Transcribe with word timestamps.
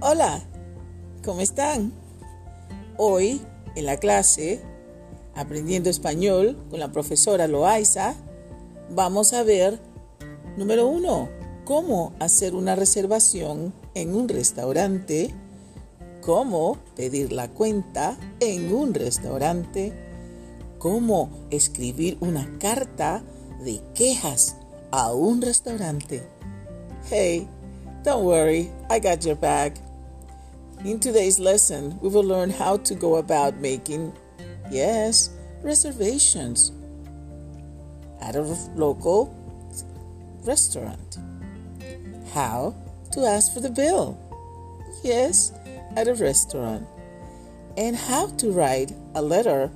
Hola, 0.00 0.40
¿cómo 1.24 1.40
están? 1.40 1.92
Hoy 2.96 3.42
en 3.74 3.84
la 3.84 3.96
clase 3.96 4.62
Aprendiendo 5.34 5.90
Español 5.90 6.56
con 6.70 6.78
la 6.78 6.92
profesora 6.92 7.48
Loaiza 7.48 8.14
vamos 8.90 9.32
a 9.32 9.42
ver, 9.42 9.80
número 10.56 10.86
uno, 10.86 11.28
cómo 11.64 12.12
hacer 12.20 12.54
una 12.54 12.76
reservación 12.76 13.74
en 13.94 14.14
un 14.14 14.28
restaurante, 14.28 15.34
cómo 16.20 16.78
pedir 16.94 17.32
la 17.32 17.48
cuenta 17.48 18.16
en 18.38 18.72
un 18.72 18.94
restaurante, 18.94 19.92
cómo 20.78 21.28
escribir 21.50 22.18
una 22.20 22.48
carta 22.60 23.24
de 23.64 23.80
quejas 23.96 24.54
a 24.92 25.12
un 25.12 25.42
restaurante. 25.42 26.22
Hey, 27.10 27.48
don't 28.04 28.24
worry, 28.24 28.70
I 28.88 29.00
got 29.00 29.24
your 29.24 29.36
back. 29.36 29.87
In 30.84 31.00
today's 31.00 31.40
lesson, 31.40 31.98
we 32.00 32.08
will 32.08 32.22
learn 32.22 32.50
how 32.50 32.76
to 32.76 32.94
go 32.94 33.16
about 33.16 33.56
making, 33.56 34.12
yes, 34.70 35.30
reservations 35.60 36.70
at 38.20 38.36
a 38.36 38.42
local 38.76 39.34
restaurant. 40.44 41.18
How 42.32 42.76
to 43.10 43.20
ask 43.22 43.52
for 43.52 43.58
the 43.58 43.70
bill, 43.70 44.16
yes, 45.02 45.52
at 45.96 46.06
a 46.06 46.14
restaurant. 46.14 46.86
And 47.76 47.96
how 47.96 48.28
to 48.36 48.52
write 48.52 48.92
a 49.16 49.22
letter 49.22 49.72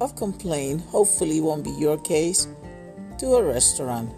of 0.00 0.14
complaint, 0.14 0.82
hopefully, 0.82 1.40
won't 1.40 1.64
be 1.64 1.72
your 1.72 1.98
case, 1.98 2.46
to 3.18 3.26
a 3.34 3.42
restaurant. 3.42 4.12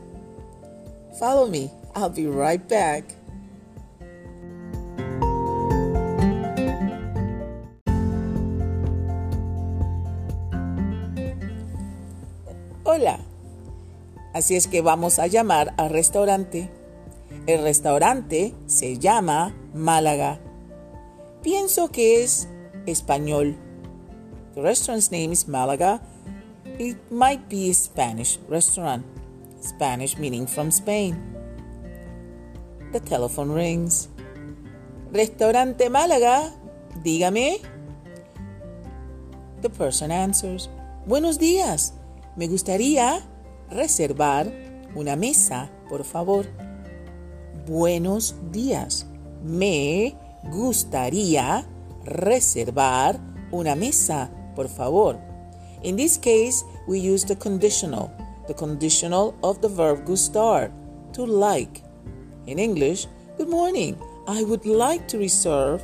Follow 1.19 1.47
me, 1.47 1.71
I'll 1.95 2.11
be 2.11 2.27
right 2.27 2.67
back. 2.69 3.05
Así 14.41 14.57
es 14.57 14.69
que 14.69 14.81
vamos 14.81 15.19
a 15.19 15.27
llamar 15.27 15.75
al 15.77 15.91
restaurante. 15.91 16.71
El 17.47 17.63
restaurante 17.63 18.55
se 18.65 18.97
llama 18.97 19.55
Málaga. 19.75 20.41
Pienso 21.43 21.91
que 21.91 22.23
es 22.23 22.49
español. 22.87 23.59
The 24.55 24.63
restaurant's 24.63 25.13
name 25.13 25.31
is 25.31 25.47
Malaga. 25.47 26.01
It 26.79 26.97
might 27.11 27.51
be 27.51 27.71
a 27.71 27.75
Spanish 27.75 28.41
restaurant. 28.49 29.05
Spanish 29.63 30.17
meaning 30.17 30.47
from 30.47 30.69
Spain. 30.69 31.19
The 32.93 33.01
telephone 33.01 33.53
rings. 33.53 34.09
Restaurante 35.13 35.91
Málaga, 35.91 36.51
dígame. 37.05 37.59
The 39.61 39.69
person 39.69 40.11
answers. 40.11 40.71
Buenos 41.05 41.39
días. 41.39 41.93
Me 42.37 42.49
gustaría 42.49 43.21
reservar 43.71 44.53
una 44.95 45.17
mesa, 45.17 45.71
por 45.89 46.05
favor. 46.05 46.47
Buenos 47.67 48.35
días. 48.51 49.07
Me 49.43 50.17
gustaría 50.51 51.67
reservar 52.05 53.21
una 53.51 53.75
mesa, 53.75 54.31
por 54.55 54.69
favor. 54.69 55.19
In 55.83 55.97
this 55.97 56.19
case, 56.19 56.65
we 56.87 56.99
use 56.99 57.25
the 57.25 57.37
conditional, 57.37 58.11
the 58.47 58.55
conditional 58.55 59.35
of 59.43 59.61
the 59.61 59.69
verb 59.69 60.05
gustar, 60.05 60.71
to 61.13 61.25
like. 61.25 61.83
In 62.47 62.59
English, 62.59 63.07
good 63.39 63.49
morning. 63.49 63.97
I 64.27 64.45
would 64.45 64.67
like 64.67 65.09
to 65.09 65.19
reserve 65.19 65.83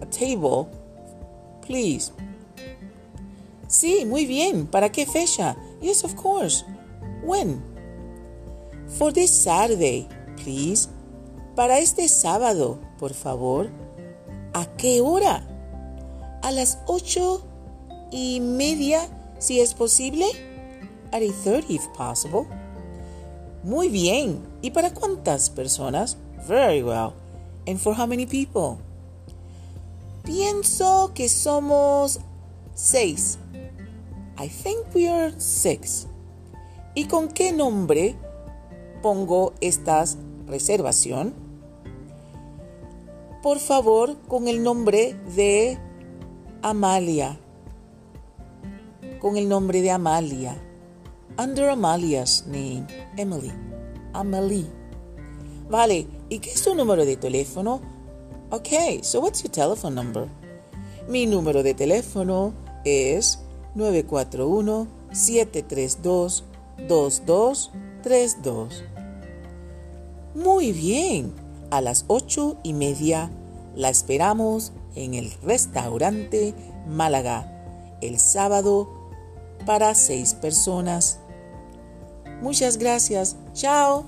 a 0.00 0.06
table, 0.06 0.68
please. 1.62 2.12
Sí, 3.68 4.04
muy 4.04 4.26
bien. 4.26 4.66
¿Para 4.66 4.90
qué 4.90 5.06
fecha? 5.06 5.56
Yes, 5.80 6.04
of 6.04 6.14
course. 6.14 6.64
When? 7.24 7.62
For 8.98 9.12
this 9.12 9.30
Saturday, 9.30 10.08
please. 10.36 10.88
Para 11.56 11.78
este 11.78 12.08
sábado, 12.08 12.78
por 12.98 13.14
favor. 13.14 13.70
¿A 14.52 14.66
qué 14.76 15.00
hora? 15.00 15.42
A 16.42 16.50
las 16.50 16.78
ocho 16.86 17.42
y 18.10 18.40
media, 18.40 19.08
si 19.38 19.60
es 19.60 19.74
posible. 19.74 20.26
At 21.12 21.22
8.30 21.22 21.64
if 21.70 21.86
possible. 21.96 22.46
Muy 23.62 23.88
bien. 23.88 24.42
¿Y 24.62 24.70
para 24.70 24.92
cuántas 24.92 25.48
personas? 25.48 26.16
Very 26.46 26.82
well. 26.82 27.14
And 27.66 27.78
for 27.78 27.94
how 27.94 28.06
many 28.06 28.26
people? 28.26 28.78
Pienso 30.24 31.12
que 31.14 31.28
somos 31.28 32.20
seis. 32.74 33.38
I 34.36 34.48
think 34.48 34.86
we 34.94 35.08
are 35.08 35.32
six. 35.38 36.06
¿Y 36.96 37.06
con 37.06 37.28
qué 37.28 37.52
nombre 37.52 38.14
pongo 39.02 39.52
esta 39.60 40.04
reservación? 40.46 41.34
Por 43.42 43.58
favor, 43.58 44.16
con 44.28 44.46
el 44.46 44.62
nombre 44.62 45.16
de 45.34 45.76
Amalia. 46.62 47.38
Con 49.20 49.36
el 49.36 49.48
nombre 49.48 49.82
de 49.82 49.90
Amalia. 49.90 50.56
Under 51.36 51.70
Amalia's 51.70 52.44
name. 52.46 52.86
Emily. 53.16 53.52
Amelie. 54.12 54.66
Vale, 55.68 56.06
¿y 56.28 56.38
qué 56.38 56.52
es 56.52 56.62
tu 56.62 56.76
número 56.76 57.04
de 57.04 57.16
teléfono? 57.16 57.80
Ok, 58.50 59.02
so 59.02 59.20
what's 59.20 59.42
your 59.42 59.50
telephone 59.50 59.96
number? 59.96 60.28
Mi 61.08 61.26
número 61.26 61.64
de 61.64 61.74
teléfono 61.74 62.54
es 62.84 63.40
941-732-2232. 66.78 68.82
Muy 70.34 70.72
bien, 70.72 71.32
a 71.70 71.80
las 71.80 72.04
ocho 72.08 72.56
y 72.62 72.72
media 72.72 73.30
la 73.74 73.88
esperamos 73.88 74.72
en 74.94 75.14
el 75.14 75.32
restaurante 75.42 76.54
Málaga 76.86 77.50
el 78.00 78.18
sábado 78.18 78.88
para 79.66 79.94
seis 79.94 80.34
personas. 80.34 81.18
Muchas 82.42 82.76
gracias. 82.76 83.36
Chao. 83.54 84.06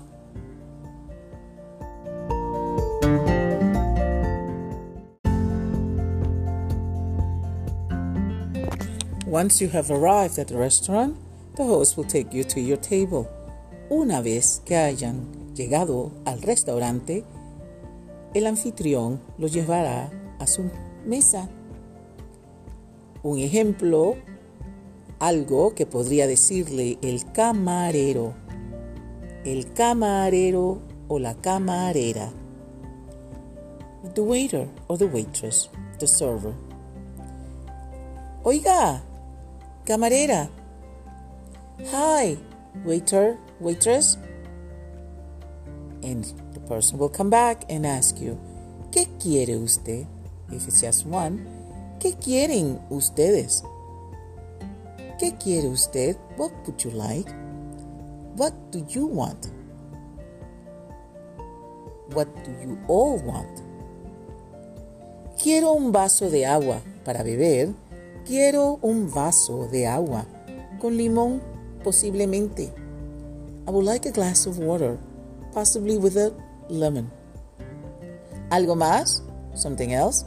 Once 9.27 9.61
you 9.61 9.69
have 9.69 9.91
arrived 9.91 10.39
at 10.39 10.49
the 10.49 10.57
restaurant, 10.57 11.17
the 11.57 11.65
host 11.65 11.97
will 11.97 12.07
take 12.07 12.33
you 12.33 12.45
to 12.45 12.61
your 12.61 12.79
table. 12.79 13.27
Una 13.89 14.21
vez 14.21 14.63
que 14.65 14.77
hayan 14.77 15.55
llegado 15.55 16.13
al 16.25 16.43
restaurante, 16.43 17.25
el 18.35 18.47
anfitrión 18.47 19.21
los 19.39 19.53
llevará 19.53 20.11
a 20.39 20.47
su 20.47 20.71
mesa. 21.07 21.49
Un 23.23 23.39
ejemplo, 23.39 24.17
algo 25.19 25.75
que 25.75 25.87
podría 25.87 26.27
decirle 26.27 26.99
el 27.01 27.33
camarero, 27.33 28.35
el 29.45 29.73
camarero 29.73 30.83
o 31.09 31.19
la 31.19 31.35
camarera. 31.35 32.31
The 34.15 34.21
waiter 34.21 34.69
or 34.89 34.99
the 34.99 35.07
waitress, 35.07 35.71
the 35.99 36.07
server. 36.07 36.53
Oiga, 38.45 39.03
camarera. 39.85 40.51
Hi, 41.85 42.39
waiter, 42.87 43.37
waitress. 43.61 44.17
And 46.03 46.25
the 46.55 46.61
person 46.61 46.97
will 46.97 47.11
come 47.11 47.29
back 47.29 47.65
and 47.69 47.85
ask 47.85 48.19
you, 48.19 48.41
¿qué 48.91 49.07
quiere 49.21 49.57
usted? 49.59 50.07
If 50.51 50.67
it's 50.67 50.81
just 50.81 51.05
one, 51.05 51.47
¿qué 52.01 52.17
quieren 52.19 52.81
ustedes? 52.91 53.63
¿Qué 55.21 55.39
quiere 55.39 55.69
usted? 55.69 56.17
What 56.39 56.51
would 56.65 56.83
you 56.83 56.91
like? 56.93 57.29
What 58.37 58.55
do 58.73 58.83
you 58.89 59.05
want? 59.05 59.51
What 62.15 62.29
do 62.43 62.53
you 62.53 62.79
all 62.89 63.19
want? 63.19 63.61
Quiero 65.39 65.73
un 65.75 65.93
vaso 65.93 66.31
de 66.31 66.47
agua 66.47 66.81
para 67.05 67.23
beber. 67.23 67.75
Quiero 68.25 68.79
un 68.81 69.11
vaso 69.11 69.69
de 69.69 69.87
agua 69.87 70.25
con 70.81 70.97
limón, 70.97 71.43
posiblemente. 71.83 72.73
I 73.67 73.71
would 73.71 73.85
like 73.85 74.07
a 74.07 74.13
glass 74.13 74.47
of 74.47 74.59
water, 74.59 74.99
possibly 75.53 75.99
with 75.99 76.17
a 76.17 76.33
lemon. 76.69 77.11
¿Algo 78.51 78.77
más? 78.77 79.23
Something 79.55 79.93
else? 79.93 80.25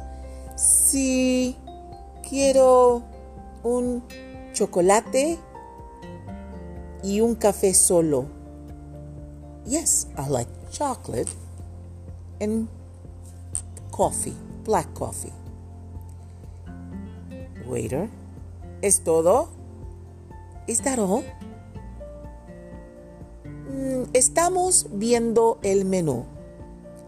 Si 0.56 1.56
quiero 2.28 3.04
un 3.64 4.04
chocolate 4.54 5.40
y 7.04 7.22
un 7.22 7.36
café 7.36 7.74
solo. 7.74 8.26
Yes, 9.66 10.08
I 10.18 10.28
like 10.28 10.50
chocolate 10.72 11.30
and 12.42 12.68
coffee, 13.92 14.36
black 14.66 14.94
coffee. 14.94 15.34
Waiter, 17.66 18.10
¿es 18.82 19.04
todo? 19.04 19.59
Is 20.70 20.82
that 20.82 21.00
all? 21.00 21.24
Estamos 24.14 24.86
viendo 24.92 25.58
el 25.64 25.84
menú. 25.84 26.26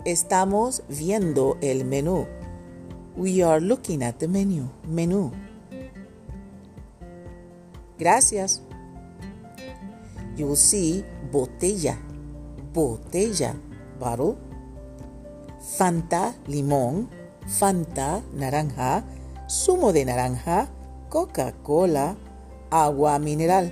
Estamos 0.04 0.82
viendo 0.90 1.60
el 1.62 1.86
menú. 1.86 2.26
We 3.16 3.44
are 3.44 3.62
looking 3.62 4.02
at 4.02 4.18
the 4.18 4.28
menu. 4.28 4.68
Menú. 4.88 5.32
Gracias. 8.00 8.64
You 10.36 10.48
will 10.48 10.56
see 10.56 11.06
botella. 11.32 12.00
Botella. 12.74 13.54
Bottle. 14.00 14.38
Fanta, 15.78 16.34
limón. 16.48 17.10
Fanta, 17.46 18.24
naranja. 18.34 19.04
Zumo 19.48 19.94
de 19.94 20.06
naranja. 20.06 20.68
Coca-Cola. 21.10 22.16
Agua 22.72 23.20
mineral. 23.20 23.70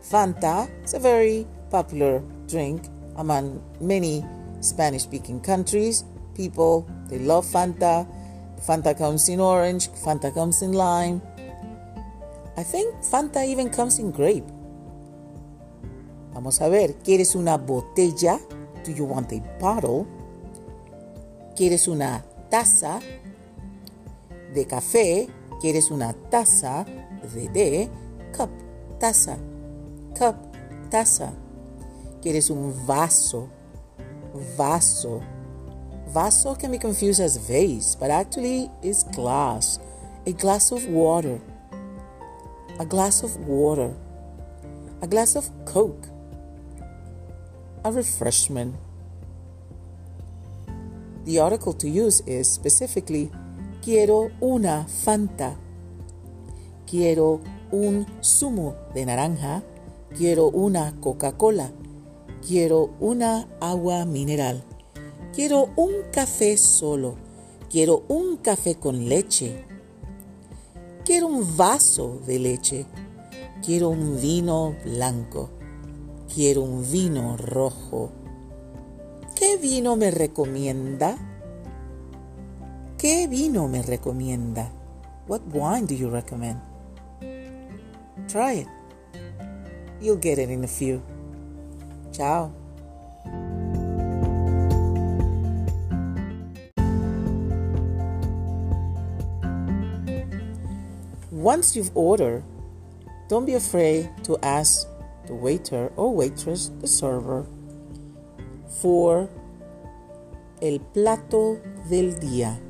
Fanta 0.00 0.68
is 0.84 0.94
a 0.94 0.98
very 0.98 1.46
popular 1.70 2.22
drink 2.46 2.86
among 3.16 3.60
many 3.80 4.24
Spanish 4.60 5.02
speaking 5.02 5.40
countries. 5.40 6.04
People, 6.34 6.86
they 7.08 7.18
love 7.18 7.44
Fanta. 7.44 8.06
Fanta 8.60 8.96
comes 8.96 9.28
in 9.28 9.40
orange, 9.40 9.88
Fanta 9.88 10.32
comes 10.32 10.62
in 10.62 10.72
lime. 10.72 11.20
I 12.56 12.62
think 12.62 12.94
Fanta 13.02 13.44
even 13.46 13.70
comes 13.70 13.98
in 13.98 14.12
grape. 14.12 14.46
Vamos 16.32 16.60
a 16.60 16.68
ver, 16.68 16.94
¿quieres 17.02 17.34
una 17.34 17.58
botella? 17.58 18.38
Do 18.84 18.92
you 18.92 19.04
want 19.04 19.32
a 19.32 19.40
bottle? 19.58 20.06
¿Quieres 21.56 21.88
una 21.88 22.24
taza 22.50 23.00
de 24.54 24.64
café? 24.64 25.28
¿Quieres 25.60 25.90
una 25.90 26.12
taza 26.30 26.86
de 27.22 27.48
té? 27.52 27.90
Cup, 28.32 28.50
taza. 28.98 29.36
Cup, 30.18 30.36
taza. 30.90 31.32
¿Quieres 32.20 32.50
un 32.50 32.72
vaso? 32.86 33.48
Vaso. 34.56 35.20
Vaso 36.08 36.54
can 36.54 36.70
be 36.70 36.78
confused 36.78 37.20
as 37.20 37.36
vase, 37.36 37.96
but 37.98 38.10
actually 38.10 38.70
is 38.82 39.04
glass. 39.14 39.78
A 40.26 40.32
glass 40.32 40.70
of 40.72 40.86
water. 40.88 41.40
A 42.78 42.84
glass 42.84 43.22
of 43.22 43.36
water. 43.46 43.94
A 45.00 45.06
glass 45.06 45.36
of 45.36 45.50
Coke. 45.64 46.06
A 47.84 47.90
refreshment. 47.90 48.74
The 51.24 51.40
article 51.40 51.72
to 51.74 51.88
use 51.88 52.20
is 52.26 52.48
specifically 52.48 53.30
quiero 53.82 54.30
una 54.40 54.86
Fanta. 54.88 55.56
Quiero 56.92 57.40
un 57.70 58.04
zumo 58.20 58.74
de 58.92 59.06
naranja. 59.06 59.62
Quiero 60.14 60.48
una 60.50 60.94
Coca-Cola. 61.00 61.72
Quiero 62.46 62.90
una 63.00 63.48
agua 63.62 64.04
mineral. 64.04 64.62
Quiero 65.34 65.70
un 65.76 65.90
café 66.12 66.58
solo. 66.58 67.16
Quiero 67.70 68.04
un 68.08 68.36
café 68.36 68.74
con 68.74 69.08
leche. 69.08 69.64
Quiero 71.02 71.28
un 71.28 71.56
vaso 71.56 72.20
de 72.26 72.38
leche. 72.38 72.84
Quiero 73.64 73.88
un 73.88 74.20
vino 74.20 74.74
blanco. 74.84 75.48
Quiero 76.34 76.60
un 76.60 76.84
vino 76.92 77.38
rojo. 77.38 78.12
¿Qué 79.34 79.56
vino 79.56 79.96
me 79.96 80.10
recomienda? 80.10 81.16
¿Qué 82.98 83.28
vino 83.28 83.66
me 83.66 83.80
recomienda? 83.80 84.70
What 85.26 85.40
wine 85.54 85.86
do 85.86 85.94
you 85.94 86.10
recommend? 86.10 86.71
Try 88.28 88.52
it. 88.52 88.68
You'll 90.00 90.16
get 90.16 90.38
it 90.38 90.50
in 90.50 90.64
a 90.64 90.68
few. 90.68 91.02
Ciao. 92.12 92.52
Once 101.30 101.74
you've 101.74 101.90
ordered, 101.96 102.44
don't 103.28 103.46
be 103.46 103.54
afraid 103.54 104.08
to 104.22 104.38
ask 104.42 104.86
the 105.26 105.34
waiter 105.34 105.90
or 105.96 106.14
waitress, 106.14 106.70
the 106.80 106.86
server, 106.86 107.44
for 108.80 109.28
el 110.60 110.78
plato 110.78 111.60
del 111.90 112.14
día. 112.20 112.60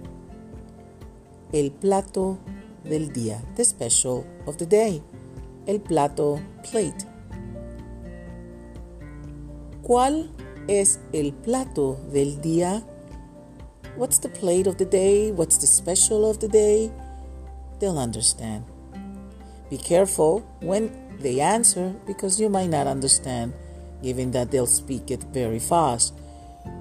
El 1.52 1.70
plato 1.70 2.38
del 2.84 3.12
día, 3.12 3.42
the 3.56 3.64
special 3.64 4.26
of 4.46 4.56
the 4.56 4.66
day. 4.66 5.02
El 5.66 5.80
plato 5.80 6.40
plate. 6.68 7.06
¿Cuál 9.82 10.30
es 10.68 11.00
el 11.12 11.32
plato 11.32 11.98
del 12.12 12.40
día? 12.40 12.82
What's 13.96 14.18
the 14.20 14.28
plate 14.28 14.66
of 14.66 14.76
the 14.76 14.84
day? 14.84 15.32
What's 15.32 15.58
the 15.58 15.66
special 15.66 16.28
of 16.28 16.38
the 16.38 16.48
day? 16.48 16.90
They'll 17.78 17.98
understand. 17.98 18.64
Be 19.70 19.76
careful 19.76 20.42
when 20.60 20.90
they 21.20 21.40
answer 21.40 21.94
because 22.06 22.40
you 22.40 22.48
might 22.48 22.70
not 22.70 22.86
understand, 22.86 23.52
given 24.02 24.30
that 24.32 24.50
they'll 24.50 24.66
speak 24.66 25.10
it 25.10 25.24
very 25.32 25.58
fast. 25.58 26.14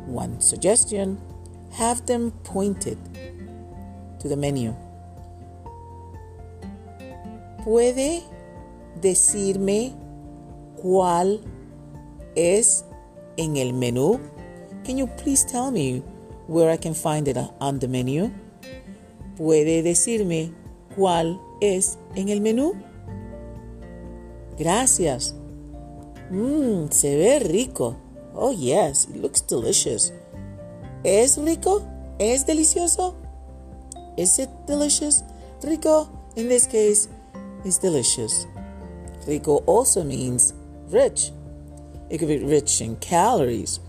One 0.05 0.41
suggestion 0.41 1.19
have 1.73 2.05
them 2.05 2.31
pointed 2.43 2.97
to 4.19 4.27
the 4.27 4.35
menu. 4.35 4.75
¿Puede 7.63 8.23
decirme 8.99 9.93
cuál 10.81 11.41
es 12.35 12.85
en 13.37 13.57
el 13.57 13.73
menú? 13.73 14.19
Can 14.83 14.97
you 14.97 15.07
please 15.07 15.45
tell 15.45 15.71
me 15.71 16.01
where 16.47 16.71
I 16.71 16.77
can 16.77 16.93
find 16.93 17.27
it 17.27 17.37
on 17.59 17.79
the 17.79 17.87
menu? 17.87 18.31
¿Puede 19.37 19.83
decirme 19.83 20.53
cuál 20.95 21.39
es 21.61 21.97
en 22.15 22.29
el 22.29 22.41
menú? 22.41 22.73
Gracias. 24.57 25.35
Mmm, 26.29 26.89
se 26.89 27.15
ve 27.15 27.39
rico. 27.39 27.95
Oh, 28.33 28.51
yes, 28.51 29.07
it 29.09 29.21
looks 29.21 29.45
delicious. 29.45 30.13
¿Es 31.03 31.37
rico? 31.37 31.81
¿Es 32.19 32.45
delicioso? 32.45 33.15
Is 34.17 34.39
it 34.39 34.49
delicious? 34.67 35.23
Rico, 35.63 36.09
in 36.35 36.47
this 36.47 36.67
case, 36.67 37.09
is 37.65 37.79
delicious. 37.79 38.47
Rico 39.27 39.57
also 39.65 40.03
means 40.03 40.53
rich. 40.89 41.31
It 42.09 42.17
could 42.17 42.27
be 42.27 42.43
rich 42.43 42.81
in 42.81 42.95
calories 42.97 43.79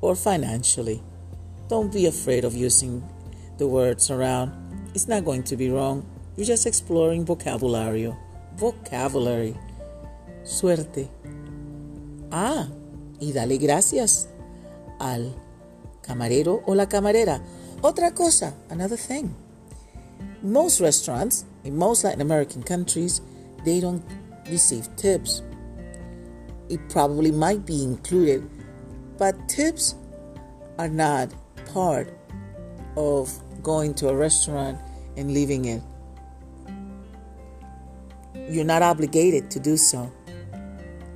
or 0.00 0.16
financially. 0.16 1.02
Don't 1.68 1.92
be 1.92 2.06
afraid 2.06 2.44
of 2.44 2.54
using 2.54 3.02
the 3.58 3.66
words 3.66 4.10
around. 4.10 4.52
It's 4.94 5.08
not 5.08 5.24
going 5.24 5.44
to 5.44 5.56
be 5.56 5.70
wrong. 5.70 6.04
You're 6.36 6.46
just 6.46 6.66
exploring 6.66 7.24
vocabulary. 7.24 8.12
Vocabulary. 8.56 9.56
Suerte. 10.44 11.08
Ah, 12.30 12.68
y 13.20 13.32
dale 13.32 13.58
gracias 13.58 14.28
al 14.98 15.34
camarero 16.02 16.62
o 16.66 16.74
la 16.74 16.86
camarera. 16.86 17.40
Otra 17.82 18.14
cosa, 18.14 18.54
another 18.70 18.96
thing. 18.96 19.34
Most 20.42 20.80
restaurants 20.80 21.44
in 21.64 21.76
most 21.76 22.04
Latin 22.04 22.20
American 22.20 22.62
countries, 22.62 23.20
they 23.64 23.80
don't 23.80 24.02
receive 24.50 24.94
tips. 24.96 25.42
It 26.68 26.80
probably 26.88 27.30
might 27.30 27.66
be 27.66 27.82
included, 27.82 28.48
but 29.18 29.48
tips 29.48 29.94
are 30.78 30.88
not 30.88 31.32
part 31.72 32.08
of 32.96 33.32
going 33.62 33.94
to 33.94 34.08
a 34.08 34.16
restaurant 34.16 34.78
and 35.16 35.32
leaving 35.32 35.66
it. 35.66 35.82
You're 38.48 38.64
not 38.64 38.82
obligated 38.82 39.50
to 39.52 39.60
do 39.60 39.76
so. 39.76 40.12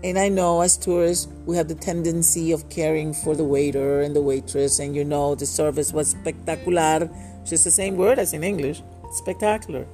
And 0.04 0.18
I 0.18 0.28
know 0.28 0.60
as 0.60 0.76
tourists, 0.76 1.26
we 1.46 1.56
have 1.56 1.68
the 1.68 1.74
tendency 1.74 2.52
of 2.52 2.68
caring 2.68 3.12
for 3.12 3.34
the 3.34 3.44
waiter 3.44 4.02
and 4.02 4.14
the 4.14 4.20
waitress, 4.20 4.78
and 4.78 4.94
you 4.94 5.04
know 5.04 5.34
the 5.34 5.46
service 5.46 5.92
was 5.92 6.10
spectacular, 6.10 7.06
which 7.40 7.52
is 7.52 7.64
the 7.64 7.70
same 7.70 7.96
word 7.96 8.18
as 8.18 8.32
in 8.32 8.44
English 8.44 8.82
spectacular. 9.12 9.86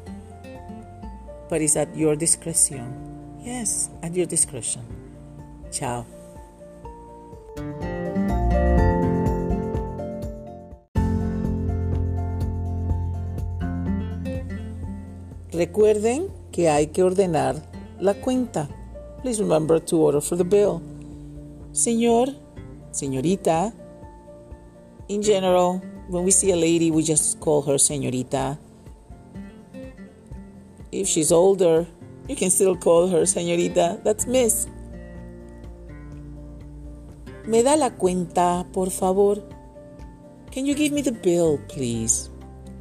But 1.48 1.62
it's 1.62 1.76
at 1.76 1.96
your 1.96 2.16
discretion. 2.16 3.11
Yes, 3.44 3.90
at 4.02 4.14
your 4.14 4.26
discretion. 4.26 4.82
Ciao. 5.70 6.06
Recuerden 15.52 16.28
que 16.52 16.70
hay 16.70 16.86
que 16.88 17.02
ordenar 17.02 17.56
la 18.00 18.14
cuenta. 18.14 18.68
Please 19.22 19.40
remember 19.40 19.80
to 19.80 19.96
order 19.98 20.20
for 20.20 20.36
the 20.36 20.44
bill. 20.44 20.80
Señor, 21.72 22.34
señorita, 22.90 23.72
in 25.08 25.22
general, 25.22 25.82
when 26.08 26.24
we 26.24 26.30
see 26.30 26.52
a 26.52 26.56
lady, 26.56 26.90
we 26.90 27.02
just 27.02 27.40
call 27.40 27.62
her 27.62 27.78
señorita. 27.78 28.58
If 30.90 31.08
she's 31.08 31.32
older, 31.32 31.86
you 32.28 32.36
can 32.36 32.50
still 32.50 32.76
call 32.76 33.08
her 33.08 33.26
señorita. 33.26 34.02
That's 34.02 34.26
Miss. 34.26 34.68
¿Me 37.46 37.62
da 37.62 37.76
la 37.76 37.90
cuenta, 37.90 38.66
por 38.72 38.90
favor? 38.90 39.42
Can 40.52 40.66
you 40.66 40.74
give 40.74 40.92
me 40.92 41.02
the 41.02 41.12
bill, 41.12 41.58
please? 41.68 42.30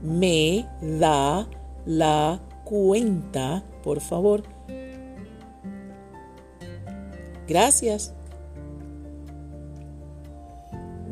Me 0.03 0.67
da 0.81 1.47
la 1.85 2.39
cuenta, 2.65 3.63
por 3.83 3.99
favor. 3.99 4.43
Gracias. 7.47 8.13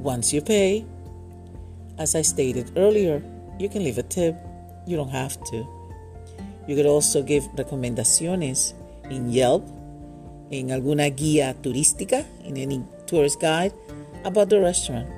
Once 0.03 0.31
you 0.31 0.41
pay, 0.41 0.85
as 1.97 2.15
I 2.15 2.21
stated 2.21 2.71
earlier, 2.77 3.21
you 3.59 3.67
can 3.67 3.83
leave 3.83 3.97
a 3.97 4.03
tip. 4.03 4.37
You 4.85 4.95
don't 4.95 5.09
have 5.09 5.37
to. 5.51 5.78
You 6.69 6.75
could 6.75 6.85
also 6.85 7.23
give 7.23 7.49
recomendaciones 7.57 8.77
in 9.09 9.31
Yelp, 9.31 9.65
in 10.51 10.69
alguna 10.69 11.09
guía 11.09 11.55
turística, 11.55 12.23
in 12.45 12.57
any 12.57 12.85
tourist 13.07 13.41
guide 13.41 13.73
about 14.23 14.51
the 14.51 14.61
restaurant. 14.61 15.09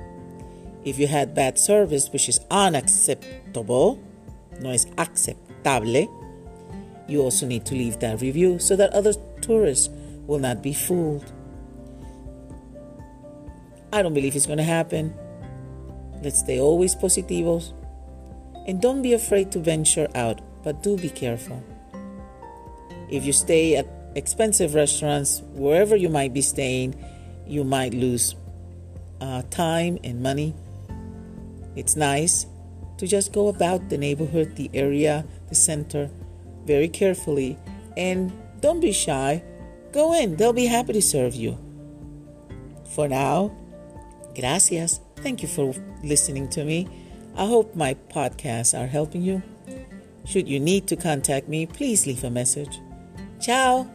If 0.86 0.98
you 0.98 1.08
had 1.08 1.34
bad 1.34 1.58
service, 1.58 2.08
which 2.10 2.30
is 2.30 2.40
unacceptable, 2.50 4.00
no 4.62 4.70
es 4.70 4.86
aceptable, 4.96 6.08
you 7.06 7.20
also 7.20 7.44
need 7.44 7.66
to 7.66 7.74
leave 7.74 8.00
that 8.00 8.22
review 8.22 8.58
so 8.58 8.74
that 8.76 8.88
other 8.94 9.12
tourists 9.42 9.90
will 10.26 10.38
not 10.38 10.62
be 10.62 10.72
fooled. 10.72 11.30
I 13.92 14.00
don't 14.00 14.14
believe 14.14 14.34
it's 14.34 14.46
going 14.46 14.56
to 14.56 14.64
happen. 14.64 15.12
Let's 16.22 16.38
stay 16.38 16.58
always 16.58 16.94
positivos. 16.94 17.74
And 18.66 18.80
don't 18.80 19.02
be 19.02 19.12
afraid 19.12 19.52
to 19.52 19.58
venture 19.58 20.08
out, 20.14 20.40
but 20.62 20.82
do 20.82 20.96
be 20.96 21.08
careful. 21.08 21.62
If 23.10 23.24
you 23.24 23.32
stay 23.32 23.76
at 23.76 23.86
expensive 24.14 24.74
restaurants, 24.74 25.42
wherever 25.54 25.96
you 25.96 26.08
might 26.08 26.32
be 26.32 26.42
staying, 26.42 26.94
you 27.46 27.64
might 27.64 27.94
lose 27.94 28.34
uh, 29.20 29.42
time 29.50 29.98
and 30.04 30.22
money. 30.22 30.54
It's 31.76 31.96
nice 31.96 32.46
to 32.98 33.06
just 33.06 33.32
go 33.32 33.48
about 33.48 33.88
the 33.88 33.98
neighborhood, 33.98 34.56
the 34.56 34.70
area, 34.74 35.24
the 35.48 35.54
center 35.54 36.10
very 36.64 36.88
carefully 36.88 37.58
and 37.96 38.32
don't 38.60 38.80
be 38.80 38.92
shy. 38.92 39.42
Go 39.92 40.14
in, 40.14 40.36
they'll 40.36 40.52
be 40.52 40.66
happy 40.66 40.92
to 40.94 41.02
serve 41.02 41.34
you. 41.34 41.58
For 42.94 43.08
now, 43.08 43.56
Gracias. 44.34 45.00
Thank 45.16 45.42
you 45.42 45.48
for 45.48 45.74
listening 46.02 46.48
to 46.50 46.64
me. 46.64 46.88
I 47.36 47.46
hope 47.46 47.74
my 47.74 47.94
podcasts 47.94 48.78
are 48.78 48.86
helping 48.86 49.22
you. 49.22 49.42
Should 50.24 50.48
you 50.48 50.60
need 50.60 50.86
to 50.86 50.96
contact 50.96 51.48
me, 51.48 51.66
please 51.66 52.06
leave 52.06 52.24
a 52.24 52.30
message. 52.30 52.80
Ciao. 53.40 53.86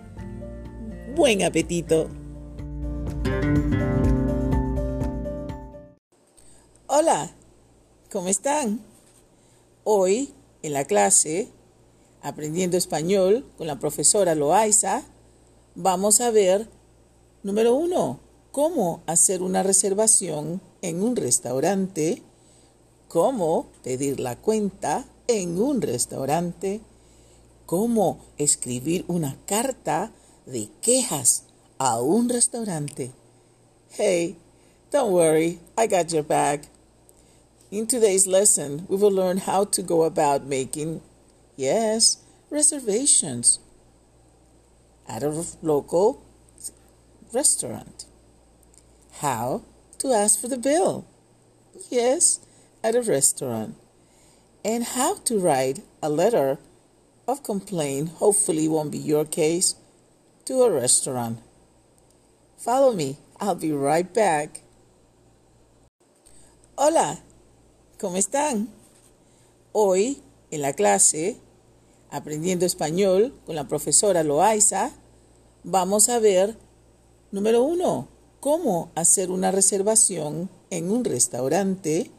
Buen 1.16 1.42
apetito. 1.42 2.10
Hola, 6.88 7.32
¿cómo 8.12 8.28
están? 8.28 8.82
Hoy, 9.84 10.34
en 10.62 10.74
la 10.74 10.84
clase, 10.84 11.50
aprendiendo 12.22 12.76
español 12.76 13.46
con 13.58 13.68
la 13.68 13.80
profesora 13.80 14.36
Loaiza, 14.36 15.04
vamos 15.76 16.20
a 16.20 16.32
ver, 16.32 16.68
número 17.42 17.74
uno, 17.74 18.20
cómo 18.52 19.02
hacer 19.08 19.42
una 19.42 19.64
reservación 19.64 20.62
en 20.82 21.02
un 21.02 21.16
restaurante, 21.16 22.22
cómo 23.08 23.68
pedir 23.84 24.20
la 24.20 24.36
cuenta 24.36 25.06
en 25.28 25.62
un 25.62 25.82
restaurante, 25.82 26.82
cómo 27.66 28.20
escribir 28.38 29.06
una 29.08 29.38
carta 29.46 30.12
de 30.46 30.70
quejas 30.82 31.44
a 31.78 32.02
un 32.02 32.30
restaurante. 32.30 33.12
Hey, 33.90 34.38
don't 34.92 35.12
worry, 35.12 35.60
I 35.78 35.88
got 35.88 36.12
your 36.12 36.24
back. 36.24 36.70
In 37.70 37.88
today's 37.88 38.26
lesson, 38.26 38.86
we 38.88 38.96
will 38.96 39.12
learn 39.12 39.40
how 39.40 39.66
to 39.66 39.82
go 39.82 40.04
about 40.04 40.46
making, 40.46 41.02
yes, 41.58 42.20
reservations 42.50 43.60
at 45.08 45.24
a 45.24 45.46
local 45.62 46.22
restaurant 47.34 48.06
how 49.22 49.64
to 49.98 50.14
ask 50.14 50.40
for 50.40 50.48
the 50.48 50.58
bill. 50.58 51.06
Yes, 51.90 52.40
at 52.84 52.96
a 52.96 53.02
restaurant. 53.02 53.76
And 54.68 54.84
how 54.84 55.16
to 55.24 55.40
write 55.40 55.80
a 56.04 56.10
letter 56.10 56.58
of 57.26 57.42
complaint, 57.42 58.10
hopefully 58.20 58.68
won't 58.68 58.92
be 58.92 58.98
your 58.98 59.24
case, 59.24 59.76
to 60.44 60.62
a 60.64 60.70
restaurant. 60.70 61.40
Follow 62.58 62.92
me, 62.92 63.16
I'll 63.40 63.56
be 63.56 63.72
right 63.72 64.14
back. 64.14 64.64
Hola, 66.78 67.20
¿cómo 67.98 68.18
están? 68.18 68.68
Hoy, 69.72 70.22
en 70.52 70.62
la 70.62 70.74
clase, 70.74 71.38
aprendiendo 72.12 72.66
español 72.66 73.40
con 73.46 73.56
la 73.56 73.70
profesora 73.70 74.22
Loaiza, 74.24 74.92
vamos 75.64 76.10
a 76.10 76.20
ver, 76.20 76.58
número 77.32 77.64
uno, 77.64 78.10
cómo 78.42 78.92
hacer 78.96 79.32
una 79.32 79.52
reservación 79.52 80.50
en 80.72 80.92
un 80.92 81.06
restaurante, 81.06 82.12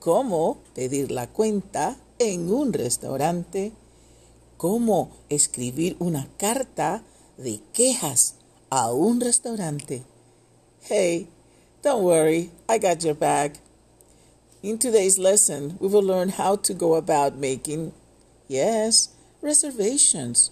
cómo 0.00 0.58
pedir 0.74 1.12
la 1.12 1.28
cuenta 1.28 1.96
en 2.18 2.52
un 2.52 2.72
restaurante, 2.72 3.72
cómo 4.56 5.12
escribir 5.28 5.96
una 6.00 6.28
carta 6.36 7.04
de 7.36 7.60
quejas 7.72 8.34
a 8.70 8.92
un 8.92 9.20
restaurante. 9.20 10.02
Hey, 10.82 11.28
don't 11.82 12.02
worry, 12.02 12.50
I 12.68 12.78
got 12.78 13.04
your 13.04 13.14
back. 13.14 13.60
In 14.62 14.78
today's 14.78 15.18
lesson, 15.18 15.76
we 15.80 15.88
will 15.88 16.02
learn 16.02 16.30
how 16.30 16.56
to 16.56 16.74
go 16.74 16.94
about 16.94 17.36
making, 17.36 17.92
yes, 18.48 19.10
reservations 19.40 20.50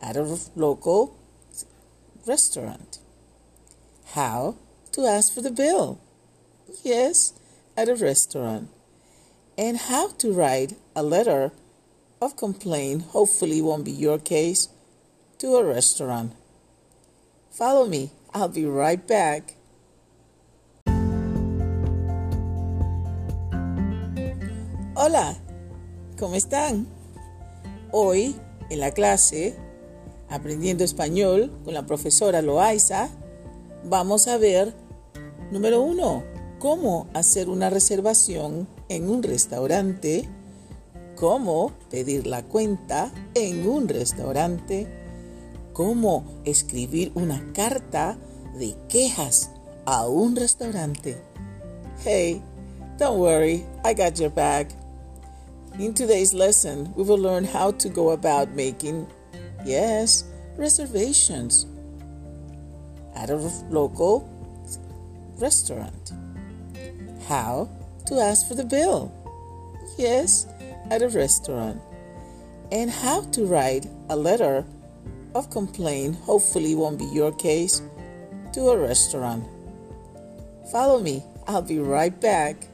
at 0.00 0.16
a 0.16 0.38
local 0.54 1.16
restaurant 2.26 2.98
how 4.14 4.56
to 4.92 5.06
ask 5.06 5.32
for 5.32 5.40
the 5.40 5.50
bill. 5.50 5.98
Yes, 6.84 7.32
at 7.76 7.88
a 7.88 7.94
restaurant. 7.94 8.68
And 9.56 9.76
how 9.76 10.08
to 10.18 10.32
write 10.32 10.74
a 10.94 11.02
letter 11.02 11.52
of 12.20 12.36
complaint, 12.36 13.02
hopefully 13.10 13.60
won't 13.60 13.84
be 13.84 13.90
your 13.90 14.18
case, 14.18 14.68
to 15.38 15.56
a 15.56 15.64
restaurant. 15.64 16.32
Follow 17.50 17.86
me, 17.86 18.12
I'll 18.32 18.48
be 18.48 18.64
right 18.64 19.04
back. 19.06 19.56
Hola, 24.94 25.36
¿cómo 26.16 26.36
están? 26.36 26.86
Hoy, 27.90 28.36
en 28.70 28.78
la 28.78 28.92
clase, 28.92 29.56
aprendiendo 30.30 30.84
español 30.84 31.50
con 31.64 31.74
la 31.74 31.86
profesora 31.86 32.40
Loaiza, 32.40 33.08
vamos 33.84 34.28
a 34.28 34.38
ver, 34.38 34.72
número 35.50 35.82
uno, 35.82 36.22
cómo 36.62 37.08
hacer 37.12 37.48
una 37.48 37.70
reservación 37.70 38.68
en 38.88 39.10
un 39.10 39.24
restaurante, 39.24 40.28
cómo 41.16 41.72
pedir 41.90 42.28
la 42.28 42.44
cuenta 42.44 43.10
en 43.34 43.66
un 43.66 43.88
restaurante, 43.88 44.86
cómo 45.72 46.22
escribir 46.44 47.10
una 47.16 47.52
carta 47.52 48.16
de 48.56 48.76
quejas 48.88 49.50
a 49.86 50.06
un 50.06 50.36
restaurante. 50.36 51.20
Hey, 52.04 52.40
don't 52.96 53.18
worry, 53.18 53.66
I 53.84 53.92
got 53.92 54.20
your 54.20 54.30
back. 54.30 54.70
In 55.80 55.94
today's 55.94 56.32
lesson, 56.32 56.94
we 56.94 57.02
will 57.02 57.20
learn 57.20 57.44
how 57.44 57.72
to 57.72 57.88
go 57.88 58.10
about 58.10 58.54
making, 58.54 59.08
yes, 59.66 60.26
reservations 60.56 61.66
at 63.16 63.30
a 63.30 63.50
local 63.68 64.28
restaurant. 65.40 66.12
How 67.32 67.66
to 68.08 68.20
ask 68.20 68.46
for 68.46 68.54
the 68.54 68.62
bill. 68.62 69.10
Yes, 69.96 70.46
at 70.90 71.00
a 71.00 71.08
restaurant. 71.08 71.80
And 72.70 72.90
how 72.90 73.22
to 73.32 73.46
write 73.46 73.86
a 74.10 74.16
letter 74.16 74.66
of 75.34 75.48
complaint, 75.48 76.16
hopefully 76.16 76.74
won't 76.74 76.98
be 76.98 77.06
your 77.06 77.32
case, 77.32 77.80
to 78.52 78.68
a 78.68 78.76
restaurant. 78.76 79.48
Follow 80.70 81.00
me, 81.00 81.24
I'll 81.46 81.62
be 81.62 81.78
right 81.78 82.12
back. 82.20 82.66